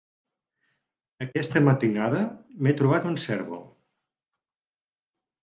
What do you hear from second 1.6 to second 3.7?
matinada m'he trobat un cèrvol.